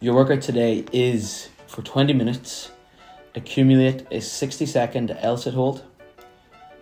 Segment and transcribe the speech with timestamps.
[0.00, 2.70] Your workout today is for 20 minutes.
[3.34, 5.82] Accumulate a 60 second L sit hold.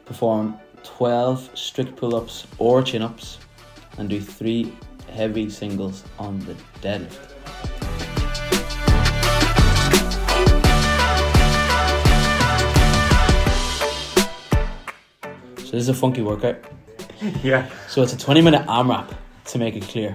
[0.05, 3.39] Perform 12 strict pull ups or chin ups.
[3.97, 4.71] And do three
[5.11, 7.33] heavy singles on the deadlift.
[15.57, 16.59] So, this is a funky workout.
[17.43, 17.71] Yeah.
[17.89, 19.11] So, it's a 20 minute AMRAP
[19.47, 20.15] to make it clear.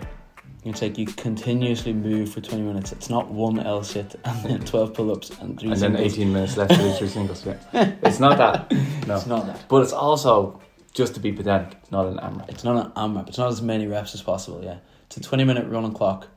[0.64, 2.92] It's like you continuously move for 20 minutes.
[2.92, 6.32] It's not one L sit and then 12 pull ups and three And then 18
[6.32, 7.46] minutes left to do three singles.
[7.46, 7.58] Yeah.
[8.04, 8.72] It's not that.
[9.08, 9.16] No.
[9.16, 9.68] It's not that.
[9.68, 10.62] But it's also,
[10.94, 12.50] just to be pedantic, it's not an AMRAP.
[12.50, 13.30] It's not an AMRAP.
[13.30, 14.78] It's not as many reps as possible, yeah.
[15.08, 16.28] It's a 20 minute running clock.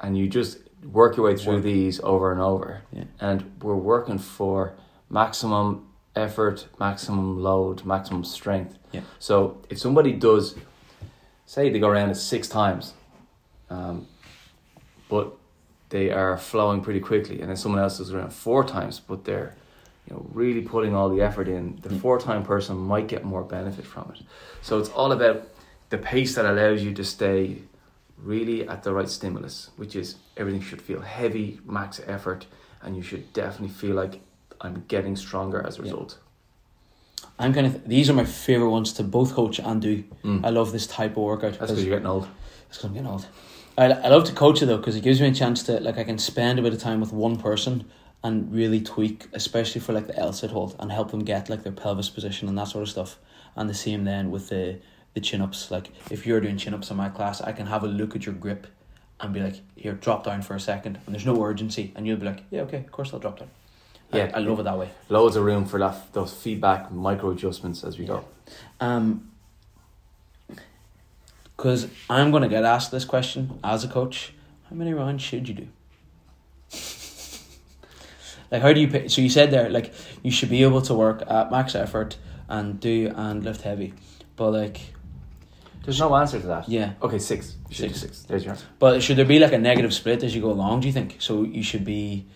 [0.00, 1.62] And you just work your way through Work.
[1.64, 2.82] these over and over.
[2.92, 3.04] Yeah.
[3.20, 4.74] And we're working for
[5.10, 8.78] maximum effort, maximum load, maximum strength.
[8.92, 9.00] Yeah.
[9.18, 10.54] So if somebody does,
[11.46, 12.94] say they go around it six times,
[13.74, 14.06] um,
[15.08, 15.26] but
[15.90, 19.50] they are flowing pretty quickly, and then someone else does around four times, but they're
[20.06, 21.78] you know really putting all the effort in.
[21.82, 22.00] The Mm.
[22.00, 24.20] four time person might get more benefit from it.
[24.62, 25.38] So it's all about
[25.90, 27.62] the pace that allows you to stay
[28.32, 32.46] really at the right stimulus, which is everything should feel heavy, max effort,
[32.82, 34.14] and you should definitely feel like
[34.60, 35.84] I'm getting stronger as a Yeah.
[35.84, 36.18] result.
[37.38, 40.04] I'm kind of, these are my favourite ones to both coach and do.
[40.24, 40.40] Mm.
[40.44, 41.52] I love this type of workout.
[41.58, 42.26] That's because you're getting old.
[42.68, 43.26] It's because I'm getting old.
[43.76, 45.98] I, I love to coach it though because it gives me a chance to like
[45.98, 47.90] I can spend a bit of time with one person
[48.22, 51.62] and really tweak, especially for like the L sit hold and help them get like
[51.62, 53.18] their pelvis position and that sort of stuff.
[53.56, 54.80] And the same then with the
[55.14, 55.70] the chin ups.
[55.70, 58.26] Like if you're doing chin ups in my class, I can have a look at
[58.26, 58.66] your grip
[59.20, 62.18] and be like, here, drop down for a second, and there's no urgency, and you'll
[62.18, 63.50] be like, yeah, okay, of course I'll drop down.
[64.12, 64.30] Yeah.
[64.34, 64.90] I, love it that way.
[65.08, 68.24] Loads of room for that, those feedback, micro adjustments as we go.
[68.78, 69.32] Um,
[71.56, 74.32] because I'm going to get asked this question as a coach.
[74.70, 75.68] How many rounds should you do?
[78.50, 79.10] like, how do you pick?
[79.10, 79.92] So you said there, like,
[80.22, 82.16] you should be able to work at max effort
[82.48, 83.94] and do and lift heavy,
[84.36, 84.80] but like,
[85.84, 86.68] There's no answer to that.
[86.68, 86.92] yeah.
[87.02, 87.56] Okay, six.
[87.68, 88.00] You should do Six.
[88.00, 88.22] six.
[88.24, 88.66] There's your answer.
[88.78, 90.80] But should there be like a negative split as you go along?
[90.80, 91.16] Do you think?
[91.20, 92.26] So you should be,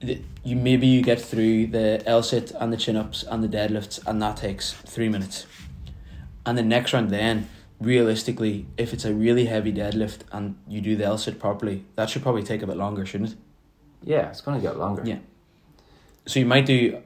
[0.00, 3.98] you maybe you get through the L sit and the chin ups and the deadlifts,
[4.06, 5.46] and that takes three minutes.
[6.44, 7.48] And the next round, then
[7.80, 12.10] realistically, if it's a really heavy deadlift and you do the L sit properly, that
[12.10, 13.36] should probably take a bit longer, shouldn't it?
[14.02, 15.02] Yeah, it's going to get longer.
[15.04, 15.18] Yeah.
[16.26, 17.02] So you might do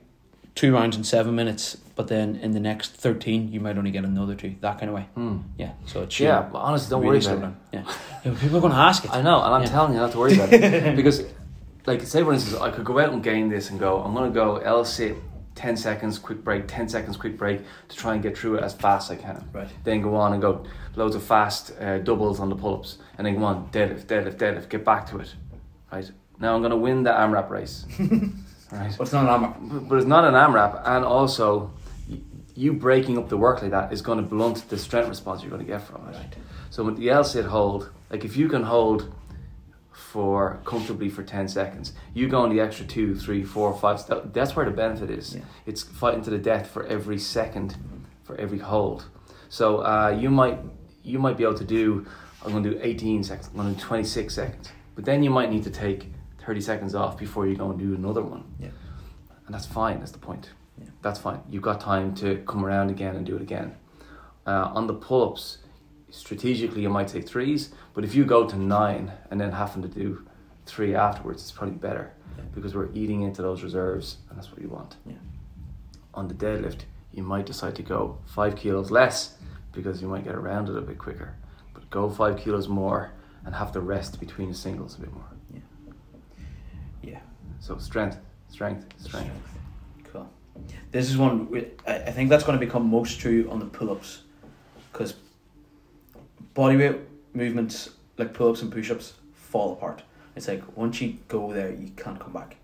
[0.55, 4.05] two rounds in seven minutes, but then in the next thirteen, you might only get
[4.05, 4.55] another two.
[4.61, 5.07] That kind of way.
[5.15, 5.39] Hmm.
[5.59, 5.73] Yeah.
[5.87, 6.19] So it's.
[6.19, 7.57] Yeah, but honestly, don't really worry about it.
[7.73, 7.85] Yeah.
[8.25, 8.35] yeah.
[8.41, 9.11] People are going to ask it.
[9.13, 9.69] I know, and I'm Yeah.
[9.69, 10.97] telling you not to worry about it.
[10.97, 11.23] because,
[11.87, 14.31] like, say for instance, I could go out and gain this and go, I'm going
[14.31, 15.17] to go L sit,
[15.61, 18.73] 10 seconds, quick break, 10 seconds, quick break to try and get through it as
[18.73, 19.47] fast as I can.
[19.53, 19.69] Right.
[19.85, 20.65] Then go on and go
[20.97, 24.37] loads of fast uh, doubles on the pull ups, and then go on, deadlift, deadlift,
[24.37, 25.35] deadlift, get back to it.
[25.93, 26.11] Right?
[26.41, 27.85] Now I'm going to win the AMRAP race.
[28.73, 28.95] right?
[28.97, 29.71] But it's not an AMRAP.
[29.71, 31.71] But but it's not an AMRAP, and also
[32.55, 35.51] you breaking up the work like that is going to blunt the strength response you're
[35.51, 36.17] going to get from it.
[36.17, 36.37] Right.
[36.71, 39.13] So with the L sit hold, like if you can hold
[39.93, 44.33] for comfortably for 10 seconds, you go on the extra two, three, four, five, that-
[44.33, 45.35] that's where the benefit is.
[45.37, 45.43] Yeah.
[45.67, 47.77] It's fighting to the death for every second,
[48.23, 49.07] for every hold.
[49.49, 50.59] So uh, you might
[51.03, 52.07] you might be able to do,
[52.45, 54.71] I'm going to do 18 seconds, I'm going to do 26 seconds.
[54.95, 56.13] But then you might need to take
[56.45, 58.45] 30 seconds off before you go and do another one.
[58.61, 58.69] Yeah.
[59.47, 60.51] And that's fine, that's the point.
[60.79, 60.89] Yeah.
[61.01, 61.41] That's fine.
[61.49, 63.75] You've got time to come around again and do it again.
[64.47, 65.59] Uh, on the pull ups,
[66.11, 69.89] strategically you might take threes, but if you go to nine and then having to
[69.89, 70.27] do
[70.67, 72.45] three afterwards, it's probably better Yeah.
[72.55, 74.97] because we're eating into those reserves and that's what you want.
[75.07, 75.15] Yeah.
[76.15, 76.81] On the deadlift,
[77.13, 79.37] you might decide to go five kilos less
[79.73, 81.35] because you might get around it a bit quicker,
[81.75, 83.13] but go five kilos more
[83.45, 85.25] and have the rest between the singles a bit more.
[85.53, 85.61] Yeah.
[87.03, 87.21] Yeah.
[87.61, 88.19] So strength,
[88.49, 89.31] strength, strength.
[90.05, 90.29] Cool.
[90.91, 91.49] This is one.
[91.87, 94.23] I I think that's going to become most true on the pull-ups,
[94.93, 95.15] because
[96.55, 97.01] bodyweight
[97.33, 100.03] movements like pull-ups and push-ups fall apart.
[100.37, 102.57] It's like once you go there, you can't come back,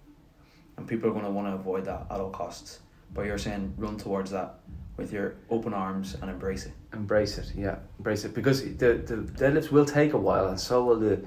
[0.77, 2.81] and people are going to want to avoid that at all costs.
[3.13, 4.61] But you're saying run towards that
[4.97, 6.73] with your open arms and embrace it.
[6.93, 10.85] Embrace it, yeah, embrace it because the the deadlifts will take a while, and so
[10.85, 11.21] will the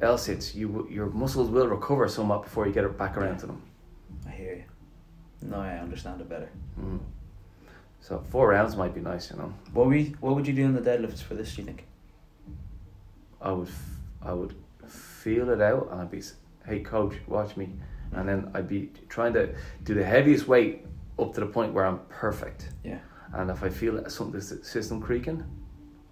[0.00, 0.54] L sits.
[0.54, 3.62] You your muscles will recover somewhat before you get it back around to them.
[4.26, 4.64] I hear you.
[5.48, 6.48] No, I understand it better.
[6.80, 7.00] Mm.
[8.00, 9.52] So four rounds might be nice, you know.
[9.72, 11.54] What we what would you do in the deadlifts for this?
[11.54, 11.84] Do you think?
[13.42, 13.68] I would
[14.22, 14.54] I would
[14.88, 16.22] feel it out, and I'd be,
[16.66, 17.70] hey coach, watch me,
[18.12, 19.54] and then I'd be trying to
[19.84, 20.86] do the heaviest weight
[21.18, 22.70] up to the point where I'm perfect.
[22.84, 22.98] Yeah.
[23.34, 25.42] And if I feel something system creaking,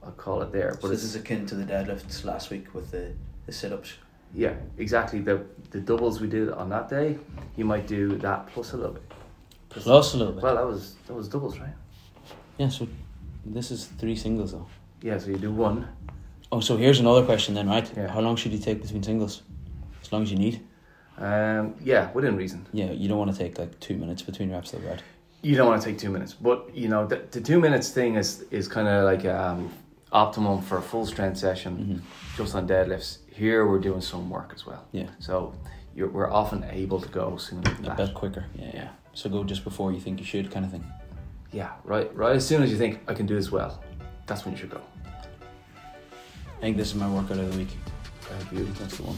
[0.03, 0.73] I'll call it there.
[0.75, 3.13] so But this is akin to the deadlifts last week with the,
[3.47, 3.95] the sit ups.
[4.35, 5.21] Yeah, exactly.
[5.21, 7.19] The the doubles we did on that day,
[7.57, 9.13] you might do that plus a little bit.
[9.69, 10.43] Plus a little bit.
[10.43, 11.75] Well, that was that was doubles, right?
[12.59, 12.87] yeah, so
[13.45, 14.67] this is three singles though.
[15.03, 15.89] Yeah, so you do one.
[16.53, 17.91] Oh, so here's another question then, right?
[17.97, 18.09] Yeah.
[18.09, 19.43] How long should you take between singles?
[20.03, 20.61] As long as you need.
[21.19, 22.67] Um, yeah, within reason.
[22.73, 25.03] Yeah, you don't want to take like two minutes between reps though, right?
[25.43, 28.17] You don't want to take two minutes, but you know the, the two minutes thing
[28.17, 29.71] is is kind of like um,
[30.13, 32.37] optimum for a full strength session, Mm-hmm.
[32.37, 33.19] just on deadlifts.
[33.33, 35.09] Here we're doing some work as well, Yeah.
[35.19, 35.55] so
[35.95, 37.97] you're, we're often able to go sooner than A that.
[37.97, 38.45] bit quicker.
[38.55, 38.71] Yeah, yeah.
[38.75, 38.89] Yeah.
[39.15, 40.85] So go just before you think you should, kind of thing.
[41.53, 42.15] Yeah, right.
[42.15, 43.83] Right as soon as you think I can do this well,
[44.27, 44.81] that's when you should go.
[46.61, 47.75] I think this is my workout of the week.
[48.31, 48.71] Uh, beauty.
[48.79, 49.17] That's the one.